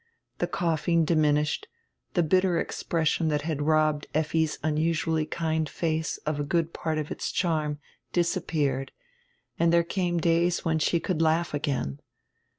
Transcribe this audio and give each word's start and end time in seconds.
The 0.39 0.47
coughing 0.47 1.05
diminished, 1.05 1.67
die 2.15 2.23
bitter 2.23 2.59
expression 2.59 3.29
diat 3.29 3.41
had 3.41 3.61
robbed 3.61 4.07
Elfi's 4.15 4.57
unusually 4.63 5.27
kind 5.27 5.69
face 5.69 6.17
of 6.25 6.39
a 6.39 6.43
good 6.43 6.73
part 6.73 6.97
of 6.97 7.11
its 7.11 7.31
charm 7.31 7.77
disappeared, 8.11 8.91
and 9.59 9.71
diere 9.71 9.87
came 9.87 10.17
days 10.17 10.65
when 10.65 10.79
she 10.79 10.99
could 10.99 11.21
laugh 11.21 11.53
again. 11.53 11.99